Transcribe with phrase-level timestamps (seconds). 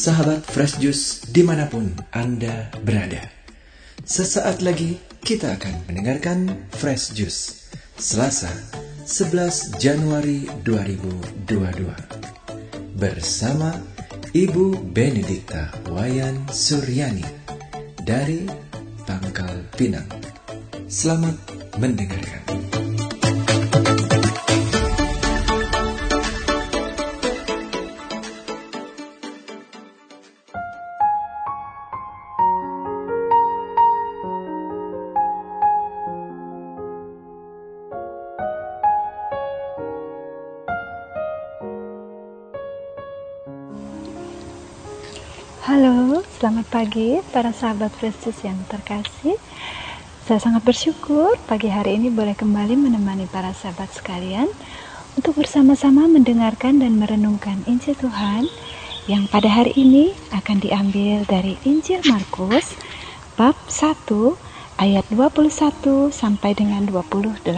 [0.00, 3.20] sahabat Fresh Juice di mana pun Anda berada.
[4.00, 7.68] Sesaat lagi kita akan mendengarkan Fresh Juice
[8.00, 8.48] Selasa
[9.04, 13.76] 11 Januari 2022 bersama
[14.32, 17.28] Ibu Benedikta Wayan Suryani
[18.00, 18.48] dari
[19.04, 20.08] Pangkal Pinang.
[20.88, 21.36] Selamat
[21.76, 22.40] mendengarkan.
[46.40, 49.36] Selamat pagi para sahabat Kristus yang terkasih.
[50.24, 54.48] Saya sangat bersyukur pagi hari ini boleh kembali menemani para sahabat sekalian
[55.20, 58.48] untuk bersama-sama mendengarkan dan merenungkan Injil Tuhan
[59.04, 62.72] yang pada hari ini akan diambil dari Injil Markus
[63.36, 64.08] bab 1
[64.80, 65.44] ayat 21
[66.08, 67.52] sampai dengan 28.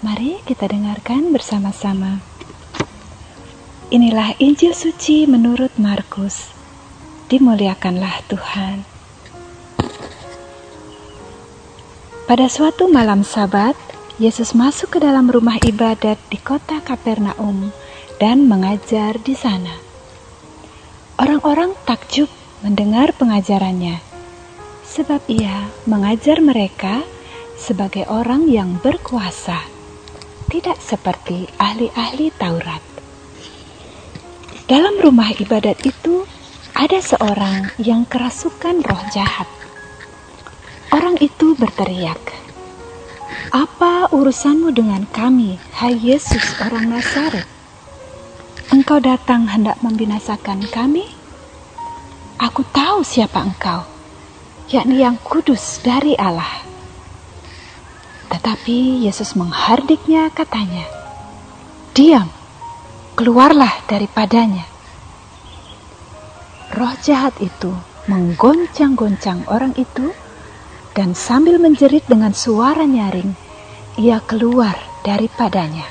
[0.00, 2.24] Mari kita dengarkan bersama-sama.
[3.92, 6.59] Inilah Injil suci menurut Markus.
[7.30, 8.82] Dimuliakanlah Tuhan.
[12.26, 13.78] Pada suatu malam Sabat,
[14.18, 17.70] Yesus masuk ke dalam rumah ibadat di kota Kapernaum
[18.18, 19.78] dan mengajar di sana.
[21.22, 22.26] Orang-orang takjub
[22.66, 24.02] mendengar pengajarannya,
[24.82, 27.06] sebab ia mengajar mereka
[27.54, 29.70] sebagai orang yang berkuasa,
[30.50, 32.82] tidak seperti ahli-ahli Taurat.
[34.66, 36.26] Dalam rumah ibadat itu
[36.80, 39.44] ada seorang yang kerasukan roh jahat.
[40.88, 42.16] Orang itu berteriak,
[43.52, 47.44] "Apa urusanmu dengan kami, hai Yesus orang Nazaret?
[48.72, 51.04] Engkau datang hendak membinasakan kami?
[52.40, 53.84] Aku tahu siapa engkau,
[54.72, 56.64] yakni yang kudus dari Allah."
[58.32, 60.88] Tetapi Yesus menghardiknya katanya,
[61.92, 62.32] "Diam,
[63.20, 64.79] keluarlah daripadanya.
[66.80, 67.76] Roh jahat itu
[68.08, 70.16] menggoncang-goncang orang itu,
[70.96, 73.36] dan sambil menjerit dengan suara nyaring,
[74.00, 74.72] ia keluar
[75.04, 75.84] daripadanya.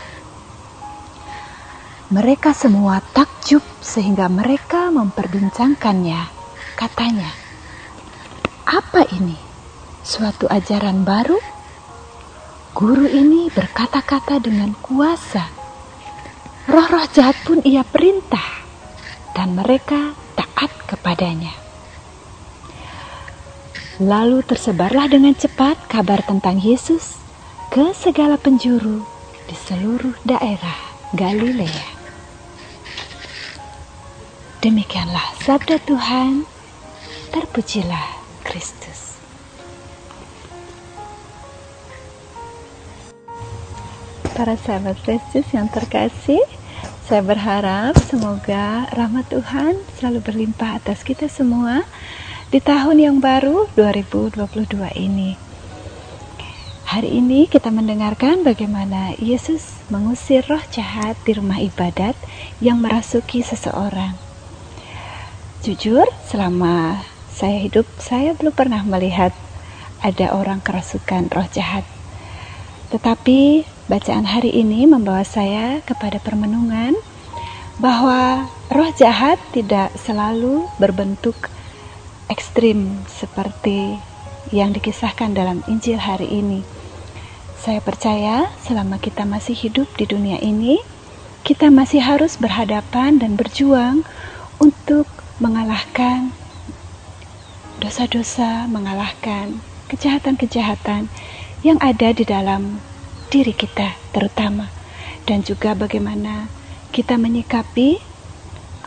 [2.10, 6.26] Mereka semua takjub sehingga mereka memperbincangkannya.
[6.74, 7.30] Katanya,
[8.66, 9.38] "Apa ini?
[10.02, 11.38] Suatu ajaran baru?"
[12.74, 15.54] Guru ini berkata-kata dengan kuasa
[16.66, 18.46] roh-roh jahat pun ia perintah
[19.38, 20.19] dan mereka
[20.60, 21.56] taat kepadanya.
[24.04, 27.16] Lalu tersebarlah dengan cepat kabar tentang Yesus
[27.72, 29.08] ke segala penjuru
[29.48, 30.76] di seluruh daerah
[31.16, 31.88] Galilea.
[34.60, 36.44] Demikianlah sabda Tuhan,
[37.32, 39.16] terpujilah Kristus.
[44.36, 46.44] Para sahabat Kristus yang terkasih,
[47.10, 51.82] saya berharap semoga rahmat Tuhan selalu berlimpah atas kita semua
[52.54, 54.46] di tahun yang baru 2022
[54.94, 55.34] ini.
[56.86, 62.14] Hari ini kita mendengarkan bagaimana Yesus mengusir roh jahat di rumah ibadat
[62.62, 64.14] yang merasuki seseorang.
[65.66, 67.02] Jujur, selama
[67.34, 69.34] saya hidup, saya belum pernah melihat
[70.06, 71.90] ada orang kerasukan roh jahat.
[72.94, 76.94] Tetapi Bacaan hari ini membawa saya kepada permenungan
[77.82, 81.50] bahwa roh jahat tidak selalu berbentuk
[82.30, 83.98] ekstrim seperti
[84.54, 86.62] yang dikisahkan dalam Injil hari ini.
[87.58, 90.78] Saya percaya selama kita masih hidup di dunia ini,
[91.42, 94.06] kita masih harus berhadapan dan berjuang
[94.62, 95.10] untuk
[95.42, 96.30] mengalahkan
[97.82, 99.58] dosa-dosa, mengalahkan
[99.90, 101.10] kejahatan-kejahatan
[101.66, 102.86] yang ada di dalam
[103.30, 104.74] diri kita terutama
[105.30, 106.50] dan juga bagaimana
[106.90, 108.02] kita menyikapi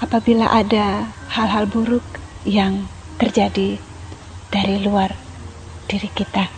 [0.02, 2.02] apabila ada hal-hal buruk
[2.42, 2.90] yang
[3.22, 3.78] terjadi
[4.50, 5.14] dari luar
[5.86, 6.50] diri kita.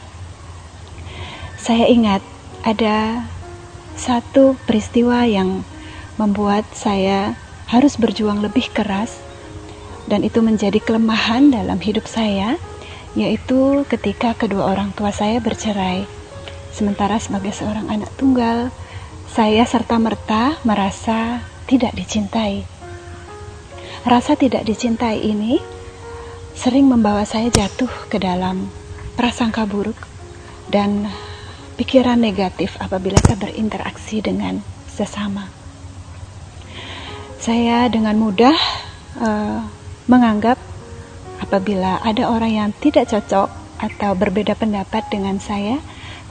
[1.61, 2.25] Saya ingat
[2.65, 3.29] ada
[3.95, 5.69] satu peristiwa yang
[6.17, 7.37] membuat saya
[7.69, 9.21] harus berjuang lebih keras
[10.09, 12.57] dan itu menjadi kelemahan dalam hidup saya
[13.15, 16.24] yaitu ketika kedua orang tua saya bercerai
[16.75, 18.75] Sementara sebagai seorang anak tunggal,
[19.31, 22.67] saya serta-merta merasa tidak dicintai.
[24.03, 25.63] Rasa tidak dicintai ini
[26.59, 28.67] sering membawa saya jatuh ke dalam
[29.15, 29.97] prasangka buruk
[30.67, 31.07] dan
[31.79, 34.59] pikiran negatif apabila saya berinteraksi dengan
[34.91, 35.47] sesama.
[37.39, 38.57] Saya dengan mudah
[39.23, 39.63] uh,
[40.11, 40.59] menganggap
[41.39, 43.47] apabila ada orang yang tidak cocok
[43.79, 45.77] atau berbeda pendapat dengan saya,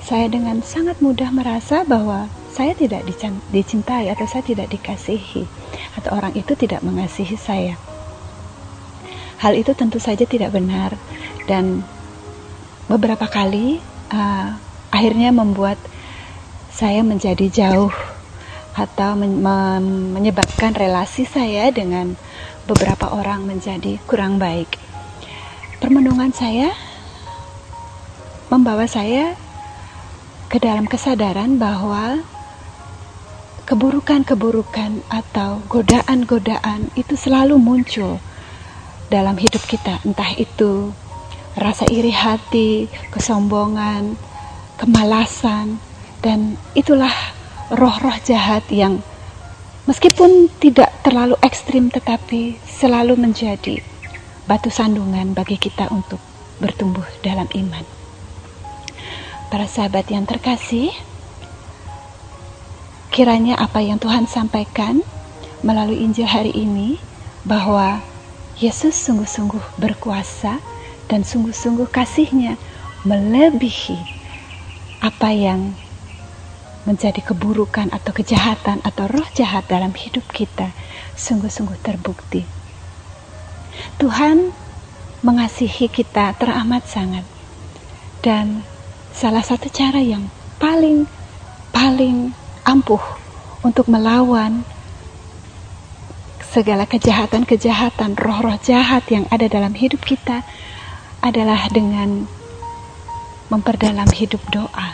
[0.04, 3.08] saya dengan sangat mudah merasa bahwa saya tidak
[3.56, 5.48] dicintai atau saya tidak dikasihi
[5.96, 7.80] atau orang itu tidak mengasihi saya.
[9.40, 11.00] Hal itu tentu saja tidak benar
[11.48, 11.88] dan
[12.92, 13.80] beberapa kali
[14.12, 14.60] uh,
[14.92, 15.80] akhirnya membuat
[16.68, 17.92] saya menjadi jauh
[18.76, 19.40] atau men
[20.12, 22.20] menyebabkan relasi saya dengan
[22.68, 24.68] beberapa orang menjadi kurang baik.
[25.80, 26.76] Permenungan saya
[28.52, 29.36] membawa saya
[30.50, 32.24] ke dalam kesadaran bahwa
[33.64, 38.20] keburukan-keburukan atau godaan-godaan itu selalu muncul
[39.08, 40.92] dalam hidup kita, entah itu
[41.56, 44.18] rasa iri hati, kesombongan,
[44.82, 45.80] kemalasan,
[46.20, 47.14] dan itulah
[47.72, 49.00] roh-roh jahat yang
[49.86, 53.80] meskipun tidak terlalu ekstrim tetapi selalu menjadi
[54.44, 56.20] batu sandungan bagi kita untuk
[56.60, 57.93] bertumbuh dalam iman.
[59.54, 60.90] Para sahabat yang terkasih,
[63.14, 65.06] kiranya apa yang Tuhan sampaikan
[65.62, 66.98] melalui Injil hari ini
[67.46, 68.02] bahwa
[68.58, 70.58] Yesus sungguh-sungguh berkuasa
[71.06, 72.58] dan sungguh-sungguh kasihnya
[73.06, 74.02] melebihi
[75.06, 75.78] apa yang
[76.90, 80.74] menjadi keburukan atau kejahatan atau roh jahat dalam hidup kita
[81.14, 82.42] sungguh-sungguh terbukti.
[84.02, 84.50] Tuhan
[85.22, 87.30] mengasihi kita teramat sangat.
[88.26, 88.73] Dan
[89.14, 90.28] salah satu cara yang
[90.58, 91.06] paling
[91.70, 92.34] paling
[92.66, 93.02] ampuh
[93.62, 94.66] untuk melawan
[96.54, 100.46] segala kejahatan-kejahatan, roh-roh jahat yang ada dalam hidup kita
[101.26, 102.30] adalah dengan
[103.50, 104.90] memperdalam hidup doa.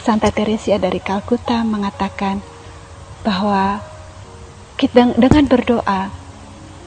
[0.00, 2.40] Santa Teresia dari Kalkuta mengatakan
[3.24, 3.84] bahwa
[4.80, 6.08] kita dengan berdoa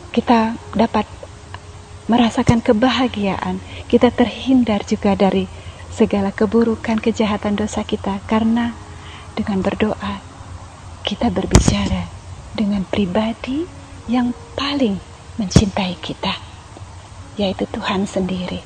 [0.10, 1.06] kita dapat
[2.10, 5.48] merasakan kebahagiaan, kita terhindar juga dari
[5.88, 8.76] segala keburukan, kejahatan dosa kita karena
[9.34, 10.22] dengan berdoa
[11.08, 12.12] kita berbicara
[12.52, 13.64] dengan pribadi
[14.12, 15.00] yang paling
[15.40, 16.36] mencintai kita,
[17.40, 18.60] yaitu Tuhan sendiri.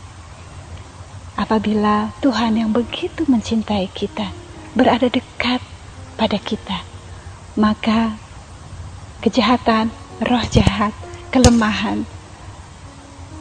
[1.38, 4.34] Apabila Tuhan yang begitu mencintai kita,
[4.74, 5.62] berada dekat
[6.18, 6.82] pada kita,
[7.58, 8.18] maka
[9.22, 9.94] kejahatan,
[10.24, 10.98] roh jahat,
[11.30, 12.10] kelemahan,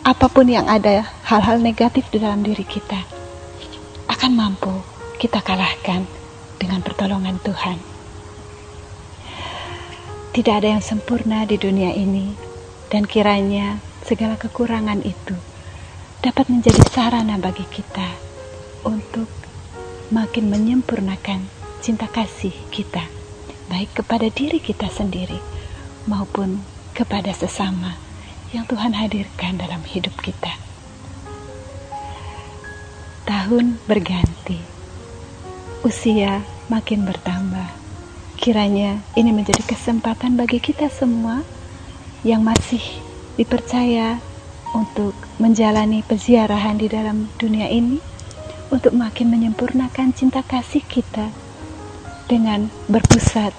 [0.00, 3.04] apa pun yang ada, hal-hal negatif di dalam diri kita
[4.08, 4.72] akan mampu
[5.20, 6.08] kita kalahkan
[6.56, 7.76] dengan pertolongan Tuhan.
[10.32, 12.32] Tidak ada yang sempurna di dunia ini,
[12.88, 15.36] dan kiranya segala kekurangan itu
[16.24, 18.08] dapat menjadi sarana bagi kita
[18.88, 19.28] untuk
[20.08, 21.44] makin menyempurnakan
[21.84, 23.04] cinta kasih kita,
[23.68, 25.36] baik kepada diri kita sendiri
[26.08, 26.64] maupun
[26.96, 28.09] kepada sesama
[28.50, 30.58] yang Tuhan hadirkan dalam hidup kita.
[33.22, 34.58] Tahun berganti,
[35.86, 37.78] usia makin bertambah.
[38.34, 41.46] Kiranya ini menjadi kesempatan bagi kita semua
[42.26, 42.82] yang masih
[43.38, 44.18] dipercaya
[44.74, 48.02] untuk menjalani peziarahan di dalam dunia ini
[48.70, 51.30] untuk makin menyempurnakan cinta kasih kita
[52.26, 53.50] dengan berpusat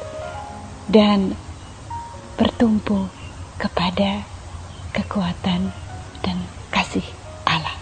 [0.87, 1.35] dan
[2.39, 3.11] bertumpu
[3.59, 4.30] kepada
[4.91, 5.71] kekuatan
[6.21, 6.37] dan
[6.69, 7.03] kasih
[7.47, 7.75] Allah.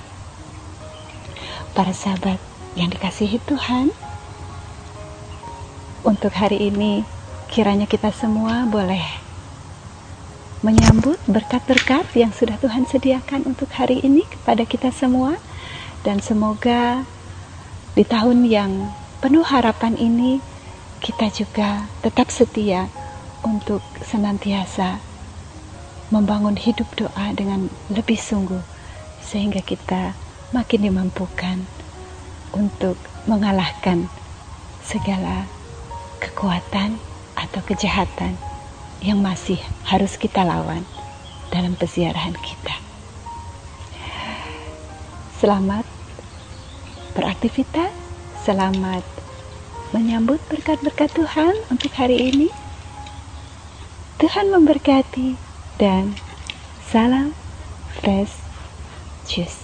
[1.74, 2.38] Para sahabat
[2.78, 3.92] yang dikasihi Tuhan,
[6.06, 7.04] untuk hari ini
[7.50, 9.04] kiranya kita semua boleh
[10.62, 15.40] menyambut berkat-berkat yang sudah Tuhan sediakan untuk hari ini kepada kita semua
[16.04, 17.08] dan semoga
[17.96, 20.40] di tahun yang penuh harapan ini,
[21.04, 22.88] kita juga tetap setia
[23.44, 25.09] untuk senantiasa
[26.10, 28.62] membangun hidup doa dengan lebih sungguh,
[29.22, 30.18] sehingga kita
[30.50, 31.62] makin dimampukan
[32.54, 32.98] untuk
[33.30, 34.10] mengalahkan
[34.82, 35.46] segala
[36.18, 36.98] kekuatan
[37.38, 38.34] atau kejahatan
[39.06, 40.84] yang masih harus kita lawan
[41.54, 42.76] dalam peziarahan kita.
[45.40, 45.86] Selamat
[47.14, 47.94] beraktivitas.
[48.40, 49.04] Selamat
[49.94, 52.50] menyambut berkat-berkat Tuhan untuk hari ini.
[54.20, 55.49] Tuhan memberkati
[55.80, 56.12] dan
[56.92, 57.32] salam
[58.04, 58.36] fresh
[59.24, 59.64] juice.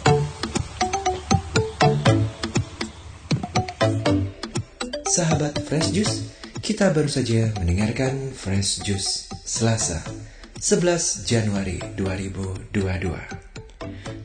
[5.16, 6.28] Sahabat Fresh Juice,
[6.60, 10.04] kita baru saja mendengarkan Fresh Juice Selasa
[10.60, 12.68] 11 Januari 2022.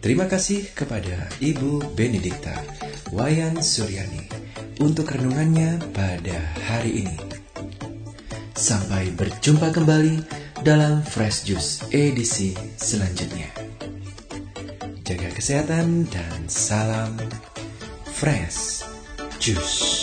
[0.03, 2.59] Terima kasih kepada Ibu Benedikta
[3.15, 4.27] Wayan Suryani
[4.83, 7.15] untuk renungannya pada hari ini.
[8.59, 13.49] Sampai berjumpa kembali dalam Fresh Juice edisi selanjutnya.
[15.05, 17.17] Jaga kesehatan dan salam
[18.05, 18.85] Fresh
[19.41, 20.00] Juice.